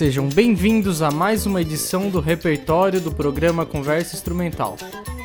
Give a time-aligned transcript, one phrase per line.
[0.00, 4.78] Sejam bem-vindos a mais uma edição do repertório do programa Conversa Instrumental.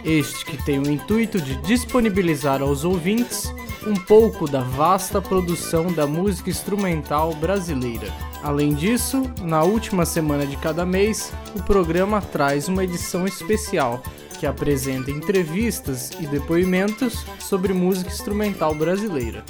[0.03, 3.53] Este que tem o intuito de disponibilizar aos ouvintes
[3.87, 8.09] um pouco da vasta produção da música instrumental brasileira.
[8.43, 14.03] Além disso, na última semana de cada mês, o programa traz uma edição especial
[14.37, 19.41] que apresenta entrevistas e depoimentos sobre música instrumental brasileira.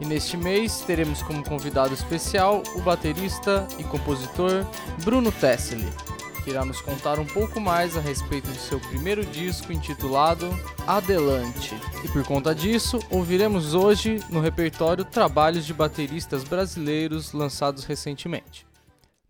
[0.00, 4.64] E neste mês teremos como convidado especial o baterista e compositor
[5.04, 5.88] Bruno Tesseli,
[6.44, 10.48] que irá nos contar um pouco mais a respeito de seu primeiro disco intitulado
[10.86, 11.74] Adelante.
[12.04, 18.66] E por conta disso, ouviremos hoje no repertório trabalhos de bateristas brasileiros lançados recentemente.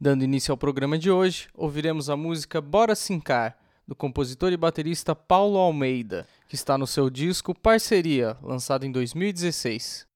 [0.01, 3.57] Dando início ao programa de hoje, ouviremos a música Bora Sincar,
[3.87, 10.08] do compositor e baterista Paulo Almeida, que está no seu disco Parceria, lançado em 2016.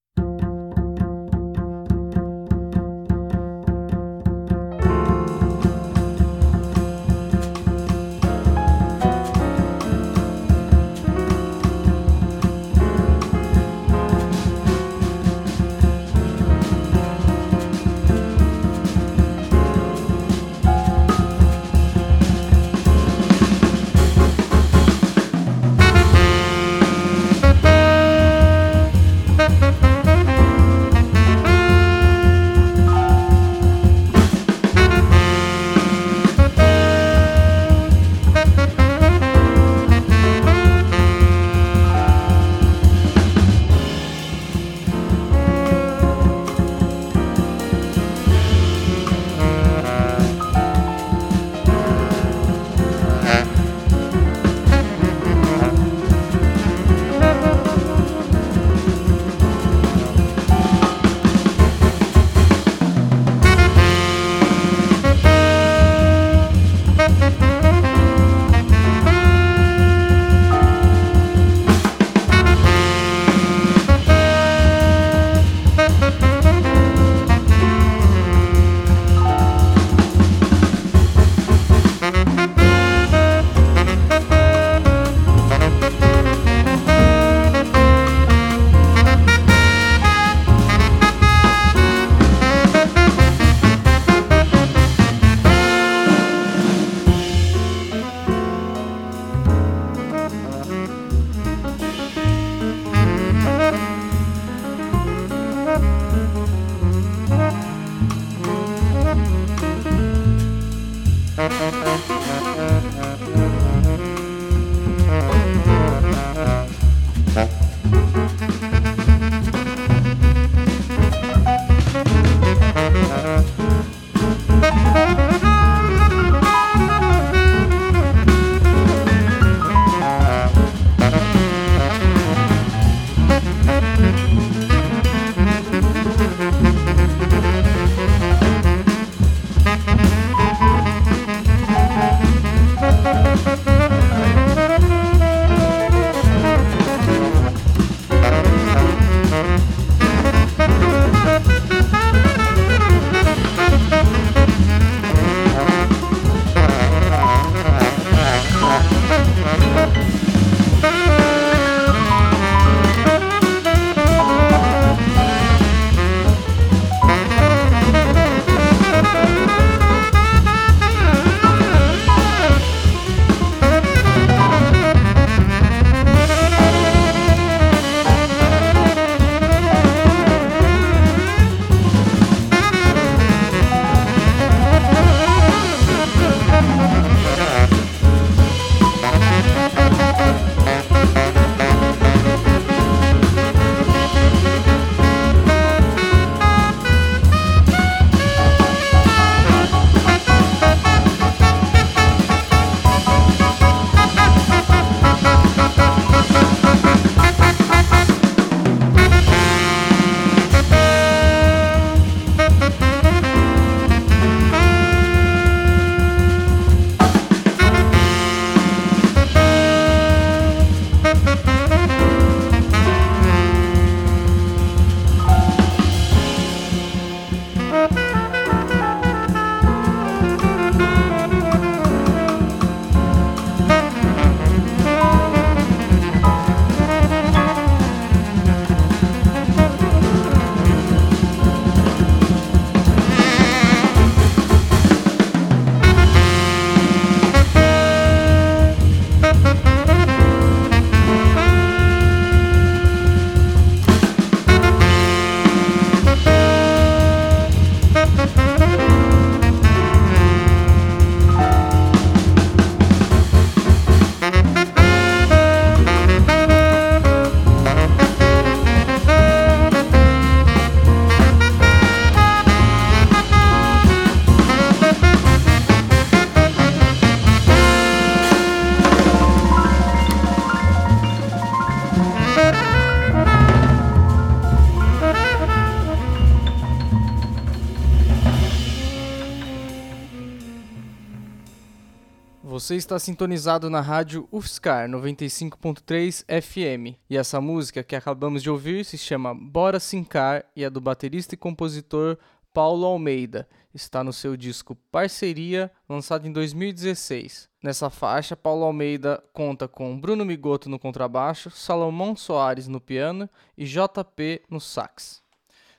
[292.63, 298.85] Você está sintonizado na rádio UFSCar 95.3 FM e essa música que acabamos de ouvir
[298.85, 302.17] se chama Bora Sincar e é do baterista e compositor
[302.53, 303.49] Paulo Almeida.
[303.73, 307.49] Está no seu disco Parceria, lançado em 2016.
[307.61, 313.65] Nessa faixa, Paulo Almeida conta com Bruno Migoto no contrabaixo, Salomão Soares no piano e
[313.65, 315.21] JP no sax.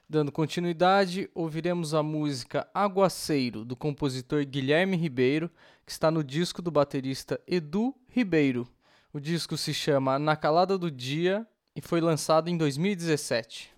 [0.06, 5.50] Dando continuidade, ouviremos a música Aguaceiro, do compositor Guilherme Ribeiro,
[5.84, 8.66] que está no disco do baterista Edu Ribeiro.
[9.12, 11.46] O disco se chama Na Calada do Dia
[11.76, 13.74] e foi lançado em 2017.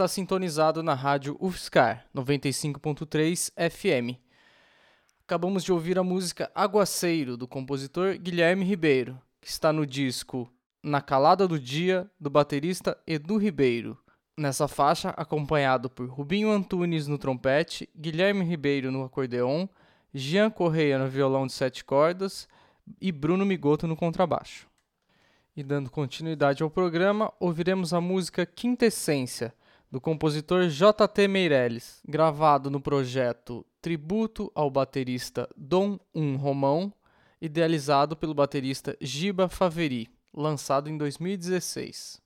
[0.00, 4.18] Está sintonizado na rádio UFSCar 95.3 FM.
[5.26, 10.50] Acabamos de ouvir a música Aguaceiro, do compositor Guilherme Ribeiro, que está no disco
[10.82, 13.98] Na Calada do Dia, do baterista Edu Ribeiro.
[14.38, 19.68] Nessa faixa, acompanhado por Rubinho Antunes no trompete, Guilherme Ribeiro no acordeon,
[20.14, 22.48] Jean Correia no violão de sete cordas
[22.98, 24.66] e Bruno Migoto no contrabaixo.
[25.54, 29.52] E dando continuidade ao programa, ouviremos a música Quintessência,
[29.90, 31.26] do compositor J.T.
[31.26, 36.92] Meirelles, gravado no projeto Tributo ao baterista Dom Um Romão,
[37.40, 42.20] idealizado pelo baterista Giba Faveri, lançado em 2016.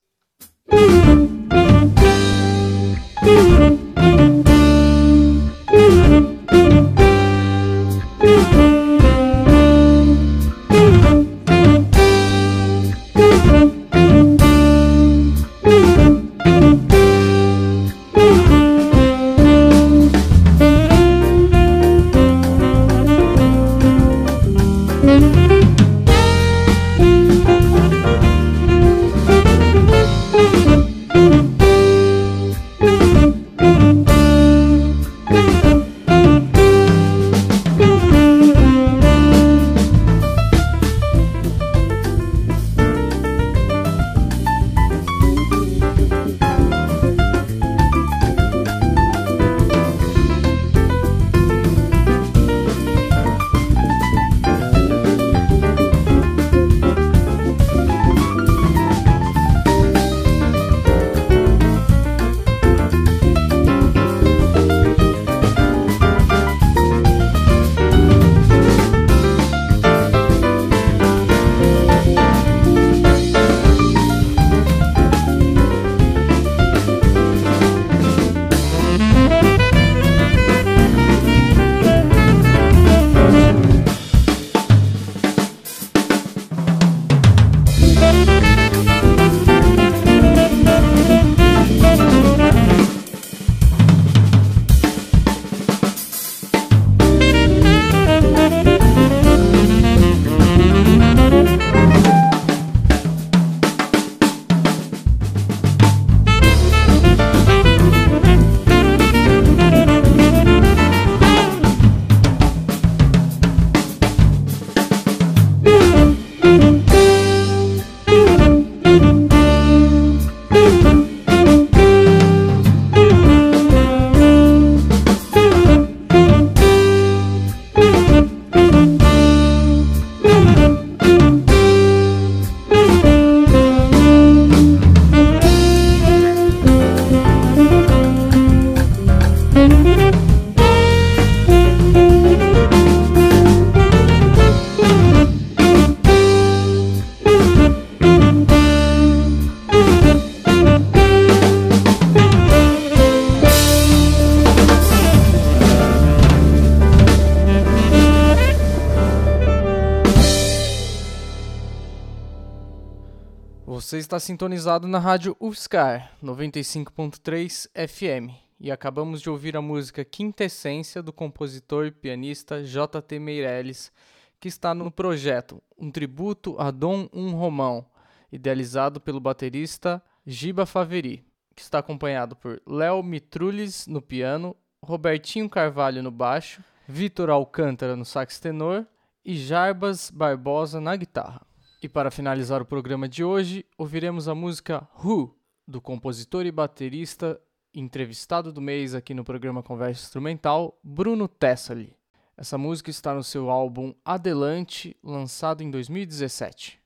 [164.15, 171.11] Está sintonizado na rádio UFSCar 95.3 FM e acabamos de ouvir a música Quintessência do
[171.11, 173.19] compositor e pianista J.T.
[173.19, 173.91] Meirelles,
[174.39, 177.85] que está no projeto Um Tributo a Dom Um Romão,
[178.31, 186.01] idealizado pelo baterista Giba Faveri, que está acompanhado por Léo Mitrulles no piano, Robertinho Carvalho
[186.01, 188.87] no baixo, Vitor Alcântara no sax tenor
[189.25, 191.45] e Jarbas Barbosa na guitarra.
[191.85, 197.39] E para finalizar o programa de hoje, ouviremos a música Who, do compositor e baterista
[197.71, 201.95] entrevistado do mês aqui no programa Conversa Instrumental, Bruno Tessali.
[202.35, 206.81] Essa música está no seu álbum Adelante, lançado em 2017.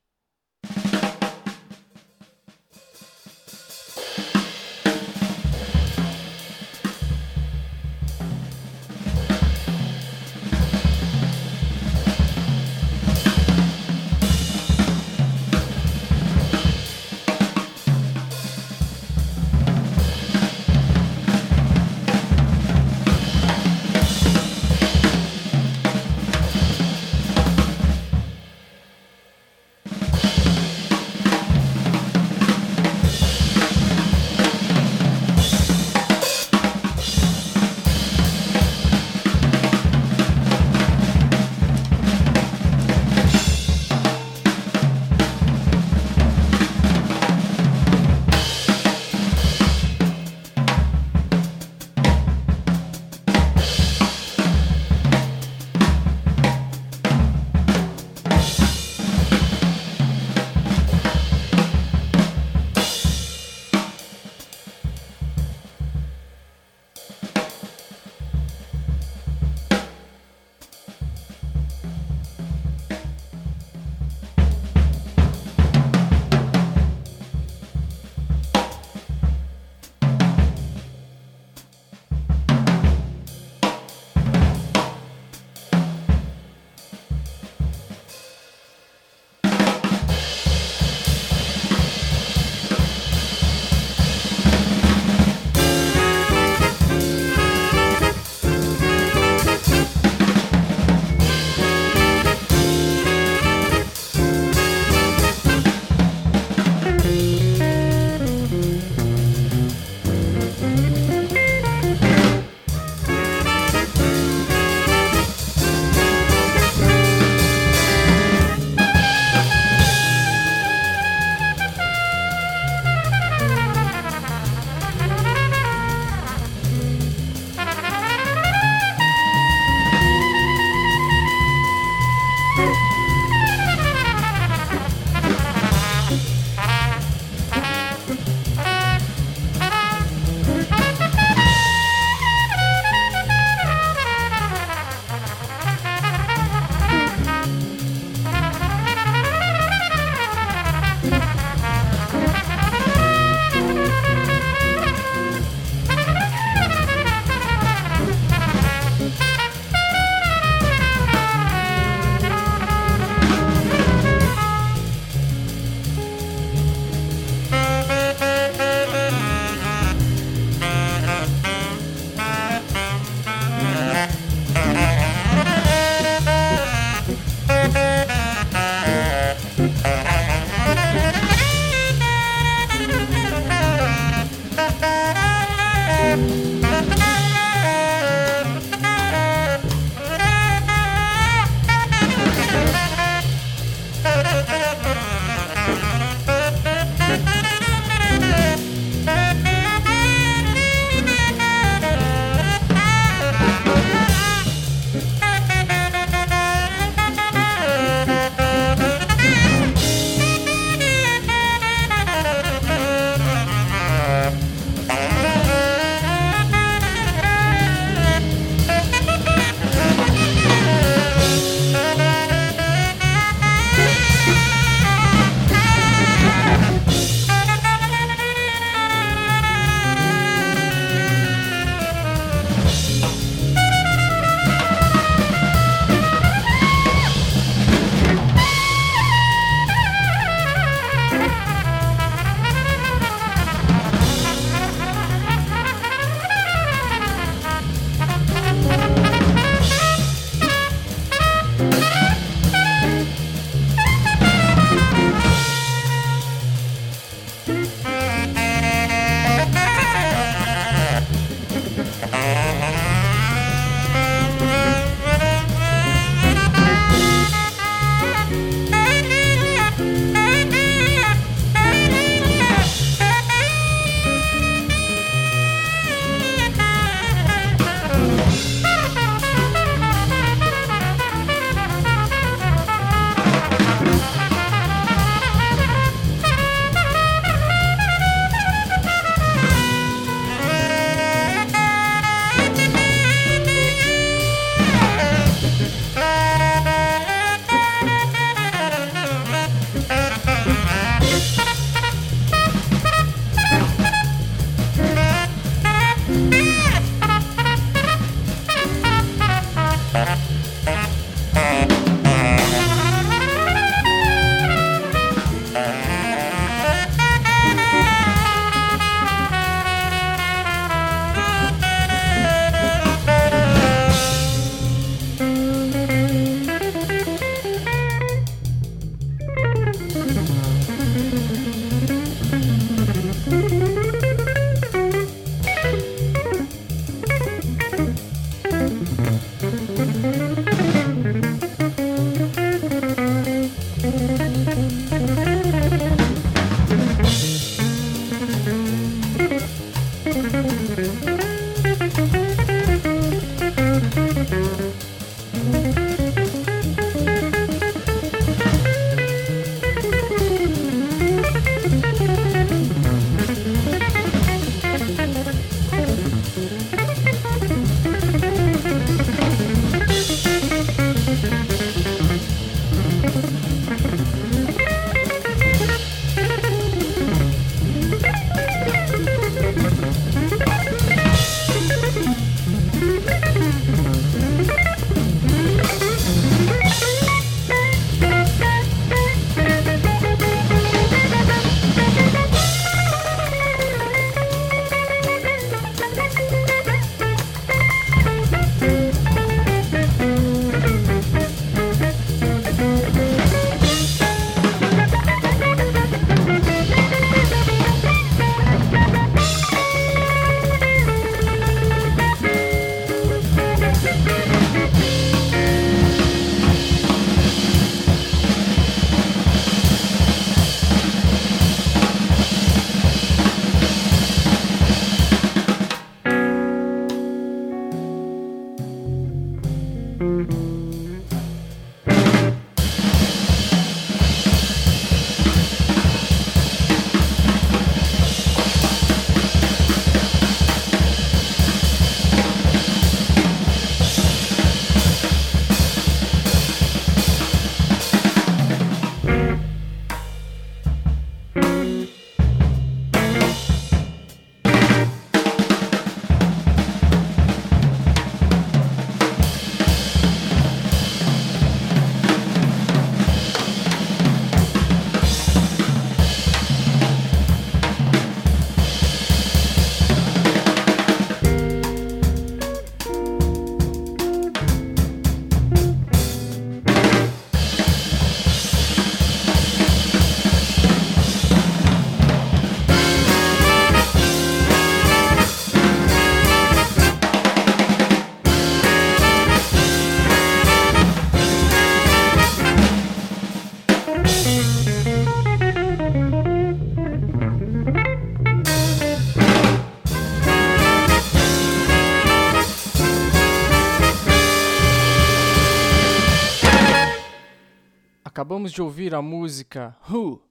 [508.49, 510.21] Acabamos de ouvir a música Who,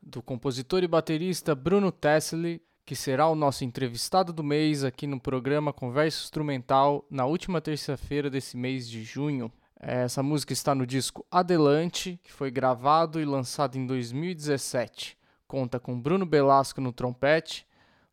[0.00, 5.18] do compositor e baterista Bruno Tessely, que será o nosso entrevistado do mês aqui no
[5.18, 9.50] programa Conversa Instrumental na última terça-feira desse mês de junho.
[9.80, 15.18] Essa música está no disco Adelante, que foi gravado e lançado em 2017.
[15.48, 17.66] Conta com Bruno Belasco no trompete,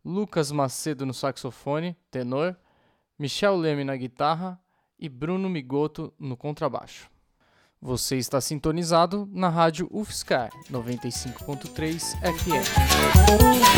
[0.03, 2.57] Lucas Macedo no saxofone, tenor,
[3.19, 4.59] Michel Leme na guitarra
[4.97, 7.10] e Bruno Migoto no contrabaixo.
[7.83, 13.71] Você está sintonizado na rádio UFSCar 95.3 FM.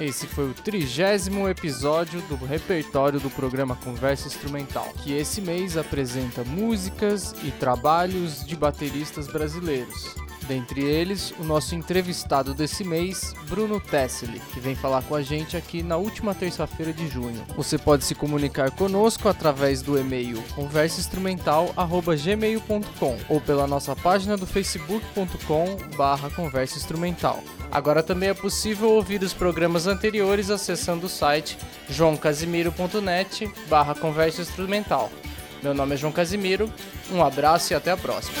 [0.00, 6.42] Esse foi o trigésimo episódio do repertório do programa Conversa Instrumental, que esse mês apresenta
[6.42, 10.16] músicas e trabalhos de bateristas brasileiros.
[10.48, 15.58] Dentre eles, o nosso entrevistado desse mês, Bruno Tessely, que vem falar com a gente
[15.58, 17.44] aqui na última terça-feira de junho.
[17.54, 27.44] Você pode se comunicar conosco através do e-mail conversainstrumental@gmail.com ou pela nossa página do facebook.com/conversainstrumental.
[27.70, 31.58] Agora também é possível ouvir os programas anteriores acessando o site
[31.90, 35.12] joãocasimiro.net/conversa instrumental.
[35.62, 36.72] Meu nome é João Casimiro,
[37.12, 38.38] um abraço e até a próxima.